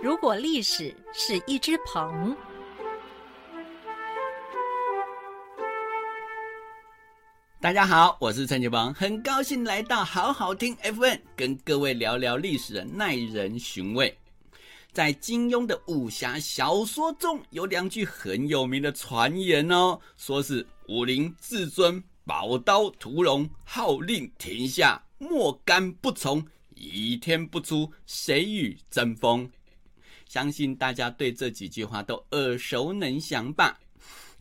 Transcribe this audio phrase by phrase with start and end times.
[0.00, 2.36] 如果历史是一只鹏，
[7.60, 14.16] 大家好，我是陈杰邦，很高兴来到好好听 FN，跟各位聊聊历史的耐人寻味。
[14.92, 26.46] 在金庸的武侠小说中，有两句很有名的传言哦，说是武林至尊宝刀屠龙，号令天下莫敢不从，
[26.76, 29.50] 倚天不出，谁与争锋？
[30.28, 33.80] 相信大家对这几句话都耳熟能详吧？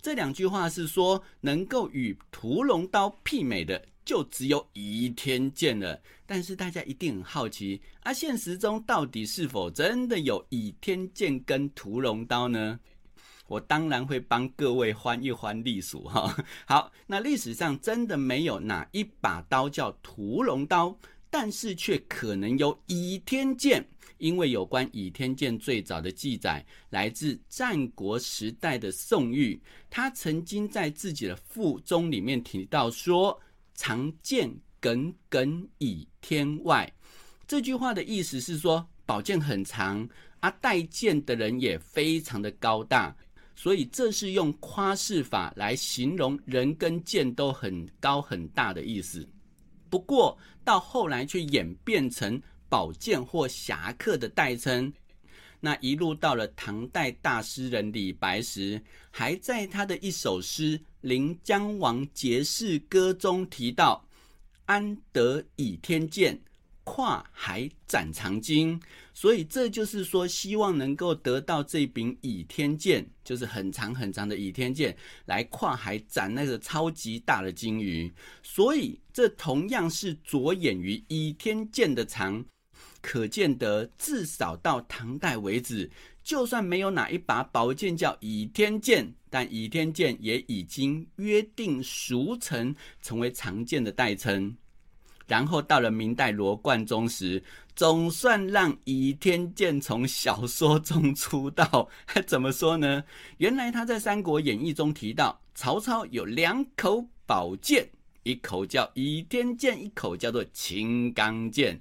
[0.01, 5.99] 这两句话是说，能够与屠龙刀媲美的，就只有倚天剑了。
[6.25, 12.79] 但是大家一定很好奇，啊，现实中到底是否真的有倚天剑跟屠龙刀呢？
[13.47, 16.35] 我当然会帮各位翻一翻历史哈。
[16.65, 20.97] 好，那历史上真的没有哪一把刀叫屠龙刀，
[21.29, 23.85] 但是却可能有倚天剑。
[24.19, 29.61] 因为有关倚天剑最早的记载来自战国时代的宋玉，
[29.91, 33.39] 他曾经在自己的腹中里面提到说
[33.75, 36.91] ：“长剑耿耿倚天外。”
[37.47, 43.15] 这句话的意思是说，宝剑很长，啊，带剑的人也非常的高大，
[43.55, 49.29] 所以这是用夸饰法来形容人跟剑都很高很大的意思。
[49.89, 52.41] 不过到后来却演变成。
[52.69, 54.91] 宝剑或侠客的代称，
[55.61, 64.05] 那一路到了唐代大诗人李白时，还在他的一首诗《临江王节士歌》中提到
[64.67, 66.37] ：“安得倚天剑，
[66.87, 68.79] 跨海斩长鲸。”
[69.13, 78.09] 所以这就是说，希望能够得到这柄倚天剑，就是很长很长的倚天剑，来跨海斩那个超级大的鲸鱼。
[78.41, 82.45] 所以这同样是着眼于倚天剑的长。
[83.01, 85.89] 可见得，至少到唐代为止，
[86.23, 94.55] 就算没有哪一把宝剑叫倚天剑，但倚天剑也已经约定俗成，成为常见的代称。
[95.27, 97.43] 然后到了明代罗贯中时，
[97.75, 101.87] 总算让倚天剑从小说中出道。
[102.25, 103.03] 怎么说呢？
[103.37, 107.87] 原来他在《三国演义》中提到，曹操有两口宝剑，
[108.23, 111.79] 一口叫倚天剑，一口叫做青钢剑。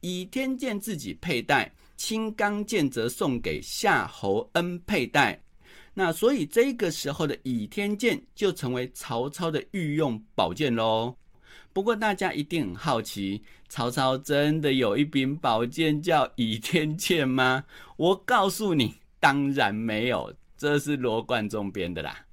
[0.00, 5.40] 倚天剑自己佩戴，青钢剑则送给夏侯恩佩戴。
[5.94, 11.14] 那所以这个时候的倚天剑就成为曹操的御用宝剑喽。
[11.72, 17.64] 不过大家一定很好奇，曹操真的有一柄宝剑叫倚天剑吗？
[17.96, 22.26] 我告诉你，当然没有，这是罗贯中编的啦。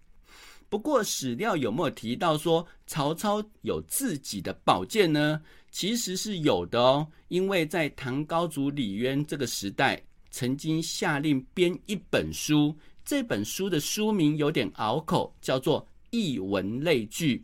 [0.68, 5.42] 不过史料有没有提到说曹操有自己的宝剑呢？
[5.72, 10.02] 其实是有的哦，因为在唐高祖李渊这个时代，
[10.32, 17.38] 曾经下令编一本书，这本书的书名有点拗口，叫做《艺文类聚》，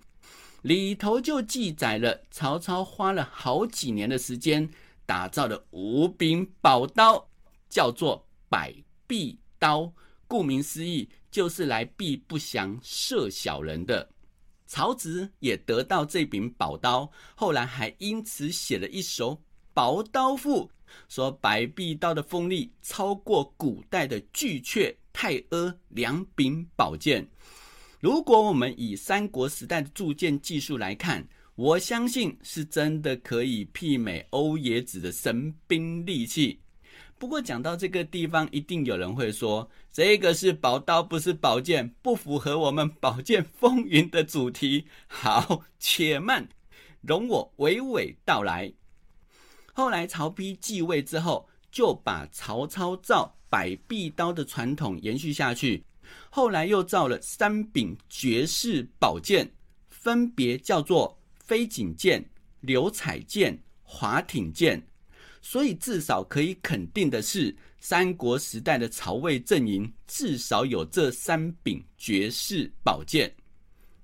[0.66, 4.68] 里头就记载了曹操花了好几年的时间
[5.06, 7.30] 打造的五柄宝刀，
[7.70, 8.74] 叫做百
[9.06, 9.94] 臂刀，
[10.28, 14.10] 顾名思义，就是来避不祥、射小人的。
[14.66, 19.36] 曹植也得到这柄宝刀，后来还因此写了一首
[19.72, 20.68] 《宝刀赋》，
[21.08, 27.30] 说百臂刀的锋利超过古代的巨阙、太阿两柄宝剑。
[28.06, 36.60] 如果我们以三国时代的铸剑技术来看，我相信是真的可以媲美欧冶子的神兵利器。
[37.18, 46.48] 不过讲到这个地方，一定有人会说：“这个是宝刀，不是宝剑，不符合我们宝剑风云的主题。”好，且慢，
[47.02, 48.72] 容我娓娓道来。
[49.74, 55.84] 后来曹丕继位之后，就把曹操造百臂刀的传统延续下去。
[56.30, 59.50] 后来又造了三柄绝世宝剑，
[59.90, 62.24] 分别叫做飞锦剑、
[62.62, 64.82] 流彩剑、华挺剑。
[65.42, 73.32] 所以至少可以肯定的是，三国时代的曹魏阵营至少有这三柄绝世宝剑。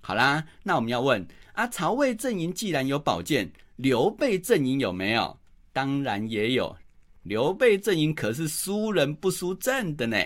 [0.01, 5.35] 好啦，那我们要问啊，曹魏阵营既然有宝剑，刘备阵营有没有？
[5.73, 6.75] 当然也有。
[7.23, 10.17] 刘备阵营可是输人不输阵的呢。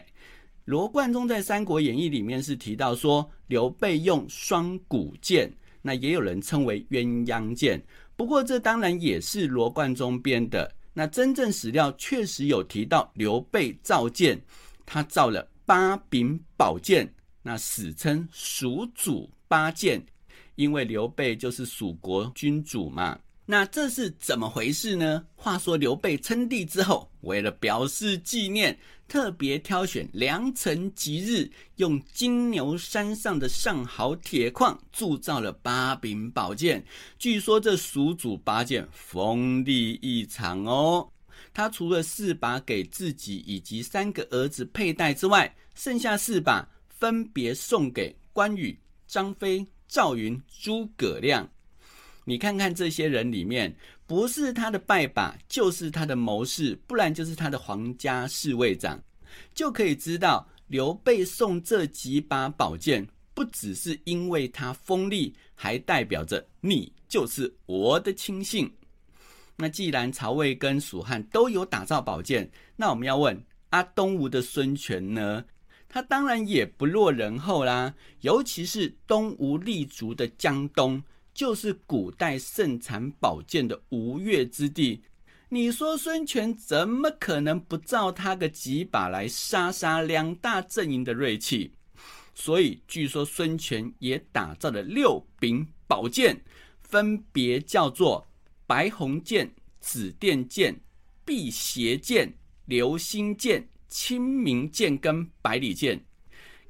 [0.65, 5.51] 罗贯中在《三国演义》里面是提到说，刘备用双股剑，
[5.83, 7.79] 那也有人称为鸳鸯剑。
[8.15, 10.73] 不过这当然也是罗贯中编的。
[10.91, 14.41] 那真正史料确实有提到刘备造剑，
[14.87, 17.13] 他造了八柄宝剑，
[17.43, 20.03] 那史称蜀主八剑，
[20.55, 23.19] 因为刘备就是蜀国君主嘛。
[23.47, 25.23] 那这是怎么回事呢？
[25.35, 28.75] 话说刘备称帝之后，为了表示纪念，
[29.07, 36.83] 特别挑选良辰吉日，用金牛山上的上好铁矿铸造了八柄宝剑。
[37.19, 41.07] 据说这蜀主八剑锋利异常哦。
[41.53, 51.47] 他除了四把给自己以及三个儿子佩戴之外，剩下四把分别送给关羽、张飞、赵云、诸葛亮。
[52.27, 53.73] 你看看这些人里面，
[54.07, 58.99] 不是他的拜把，就是他的谋士，不然就是他的皇家侍卫长，
[59.53, 68.69] 就可以知道刘备送这几把宝剑，不只是因为他锋利，还代表着你就是我的亲信。
[69.55, 73.39] 那既然曹魏跟蜀汉都有打造宝剑，那我们要问
[73.69, 75.45] 阿东吴的孙权呢？
[75.87, 81.01] 他当然也不落人后啦，尤其是东吴立足的江东。
[81.35, 85.03] 就是古代盛产宝剑的吴越之地，
[85.49, 91.73] 你说孙权怎么可能不造他个几把来杀杀两大阵营的锐气？
[92.33, 96.41] 所以据说孙权也打造了六柄宝剑，
[96.81, 98.25] 分别叫做
[98.65, 100.79] 白虹剑、紫电剑、
[101.25, 102.33] 辟邪剑、
[102.65, 106.05] 流星剑、清明剑跟百里剑。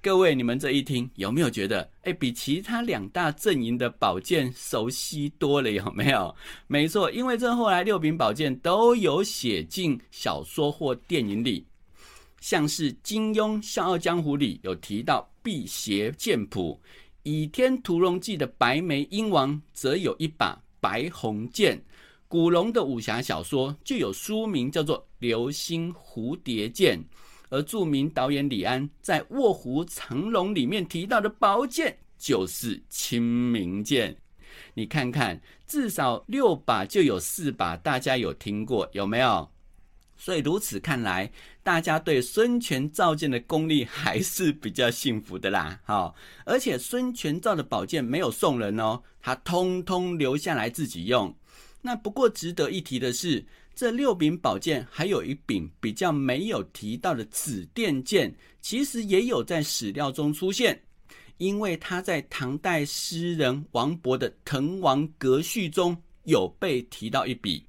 [0.05, 5.71] 各位，你们这一听有没有觉得，哎，比其他两大阵营的宝剑熟悉多了？
[5.71, 6.35] 有没有？
[6.67, 11.65] 没错，因为这后来六柄宝剑都有写进小说或电影里，
[12.39, 16.79] 像是金庸《笑傲江湖》里有提到辟邪剑谱，
[17.23, 21.83] 《倚天屠龙记》的白眉鹰王则有一把白虹剑，
[22.27, 26.99] 古龙的武侠小说就有书名叫做《流星蝴蝶剑》。
[27.49, 34.15] 而著名导演李安在《卧虎藏龙》里面提到的宝剑就是清明剑，
[34.73, 39.49] 你看看，至少六把就有四把，大家有听过有没有？
[40.17, 41.29] 所以如此看来，
[41.61, 45.79] 大家对孙权造剑的功力还是比较幸福的啦。
[45.83, 46.15] 好，
[46.45, 51.35] 而且孙权造的宝剑没有送人哦，他通通留下来自己用。
[51.81, 53.45] 那不过值得一提的是。
[53.75, 60.81] 这六柄宝剑还有一柄比较没有提到的紫电剑，其实也有在史料中出现，
[61.37, 67.65] 因为它在唐代诗人王勃的《滕王阁序》中有被提到一笔，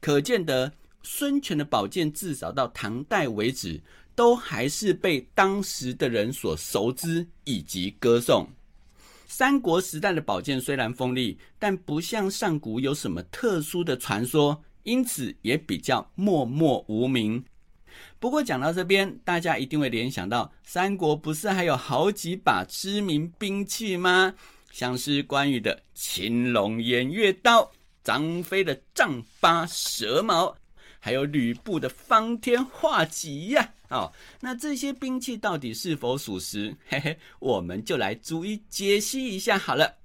[0.00, 3.82] 可见得孙权的宝剑至少到唐代为止，
[4.14, 8.48] 都还是被当时的人所熟知以及歌颂。
[9.26, 14.62] 三国时代的宝剑虽然锋利，但不像上古有什么特殊的传说。
[14.90, 17.44] 因此也比较默默无名。
[18.18, 24.34] 不过讲到这边，大家一定会联想到三国不是还有好几把知名兵器吗？
[24.72, 27.70] 像是关羽的青龙偃月刀、
[28.02, 30.56] 张飞的丈八蛇矛，
[30.98, 33.72] 还有吕布的方天画戟呀。
[33.90, 36.74] 哦，那这些兵器到底是否属实？
[36.88, 39.98] 嘿嘿，我们就来逐一解析一下好了。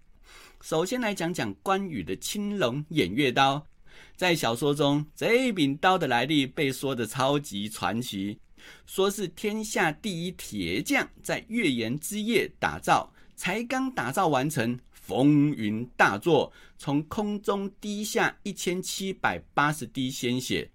[0.61, 3.65] 首先来讲讲关羽的青龙偃月刀。
[4.15, 8.39] 在小说中，这一柄刀的来历被说的超级传奇，
[8.85, 20.69] 说是天下第一铁匠在月圆之夜打造，才刚打造完成，风云大作，从空中滴下一千七百八十滴鲜血，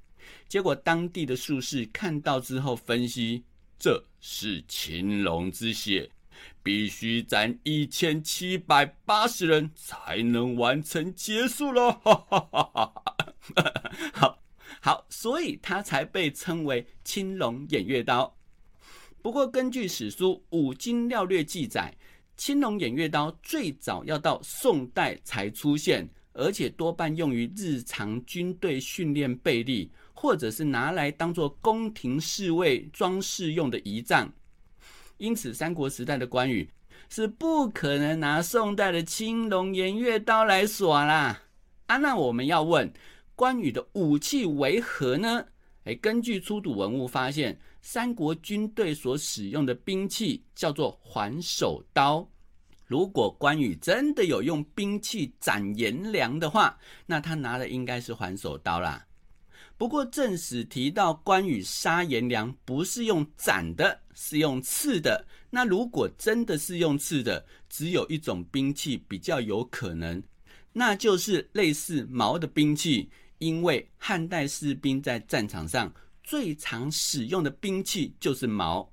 [0.49, 3.43] 结果当地的术士看到之后分析，
[3.79, 6.11] 这是青龙之血。
[6.63, 12.01] 必须斩一千七百八十人才能完成结束了，
[14.13, 14.39] 好
[14.81, 18.35] 好，所以它才被称为青龙偃月刀。
[19.23, 21.95] 不过，根据史书《五经廖略》记载，
[22.37, 34.33] 青龙偃月刀最早要到宋代才出现，而且多半用于日常军队训练备力，或者是拿来当做宫廷侍卫装饰用的仪仗。
[35.19, 36.67] 因此，三国时代的关羽
[37.11, 41.43] 是不可能拿宋代的青龙偃月刀来耍啦。
[41.89, 42.91] 啊，那我们要问，
[43.41, 45.43] 关羽的武器为何呢？
[45.85, 52.31] 哎，根据出土文物发现，三国军队所使用的兵器叫做环手刀。
[52.85, 59.07] 如果关羽真的有用兵器斩颜良的话，那他拿的应该是环手刀啦。
[59.79, 65.25] 不过正史提到关羽杀颜良不是用斩的，是用刺的。
[65.49, 70.23] 那如果真的是用刺的，只有一种兵器比较有可能，
[70.75, 73.09] 那就是类似矛的兵器。
[73.41, 75.93] 因为汉代士兵在战场上
[76.23, 78.89] 最常使用的兵器就是矛。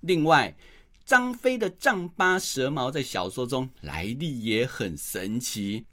[0.00, 0.56] 另外，
[1.04, 5.84] 张飞的丈八蛇矛在小说中来历也很神奇。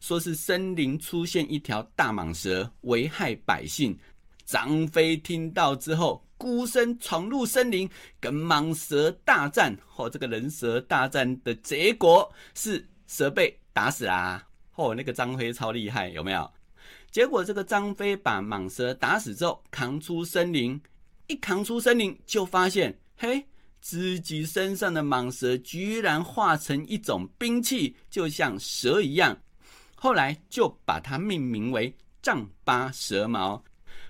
[0.00, 3.98] 说是森林出现一条大蟒蛇，危害百姓。
[4.44, 7.88] 张飞听到之后，孤身闯入森林，
[8.20, 9.76] 跟蟒蛇大战。
[9.96, 14.46] 哦，这个人蛇大战的结果是蛇被打死啦。
[14.76, 16.50] 哦，那个张飞超厉害，有没有？
[17.10, 20.80] 结果这个张飞把蟒蛇打死之后，扛出森林，
[21.26, 23.46] 一扛出森林，就发现，嘿。
[23.80, 29.38] 自己身上的蟒蛇居然化成一种兵器，就像蛇一样。
[29.94, 33.62] 后来就把它命名为丈八蛇矛。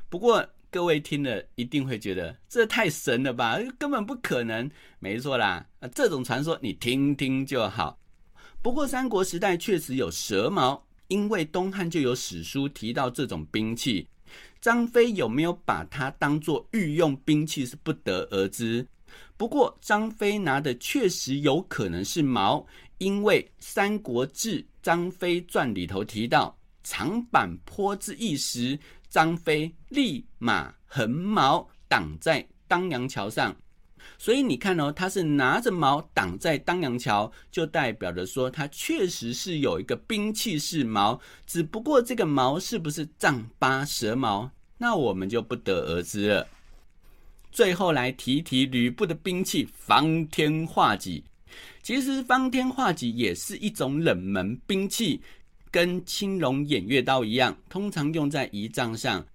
[0.08, 3.58] 不过各位听了一定会觉得这太神了吧？
[3.78, 4.68] 根本不可能。
[5.00, 8.00] 没错啦，这种传说你听听就好。
[8.62, 14.06] 不过三国时代确实有蛇矛，因为东汉就有史书提到这种兵器。
[14.60, 18.86] 张飞有没有把它当作御用兵器是不得而知。
[19.36, 22.66] 不过，张飞拿的确实有可能是矛，
[22.98, 33.56] 因为《三国志·张飞传》里头提到“长坂坡之役时，张飞立马横矛挡在当阳桥上”，
[34.18, 46.46] 所以你看哦，他是拿着矛挡在当阳桥，就代表着说他确实是有一个兵器是矛，只不过这个矛是不是丈八蛇矛，那我们就不得而知了。
[47.50, 51.24] 最后来提提吕布的兵器方天画戟。
[51.82, 55.22] 其实方天画戟也是一种冷门兵器，
[55.70, 59.26] 跟青龙偃月刀一样，通常用在仪仗上。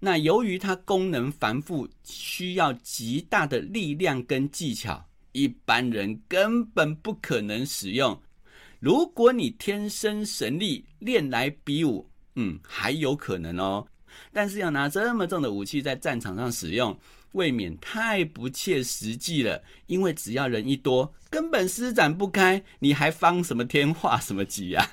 [0.00, 8.18] 那由于它功能繁复，需要极大的力量跟技巧，一般人根本不可能使用。
[8.78, 13.86] 如果你天生神力，练来比武，嗯，还有可能哦。
[14.32, 16.98] 但是要拿这么重的武器在战场上使用。
[17.32, 24.84] 未免太不切实际了，因为只要人一多，根本施展不开，你还方什么天画什么戟呀？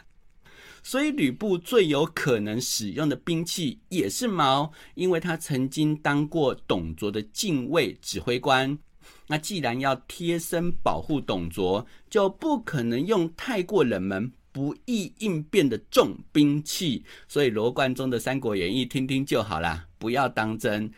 [0.87, 8.79] 所以吕布最有可能使用的兵器也是矛，因为他曾经当过董卓的禁卫指挥官。
[9.27, 17.03] 那既然要贴身保护董卓，就不可能用太过冷门、不易应变的重兵器。
[17.27, 20.89] 所以罗贯中的《三国演义》听听就好啦，不要当真。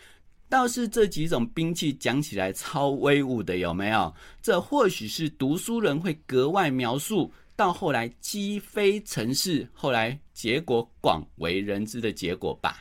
[0.47, 4.13] 倒是这几种兵器讲起来超威武的，有没有？
[4.39, 12.79] 这或许是读书人会格外描述，到后来击飞城市，后来结果广为人知的结果吧。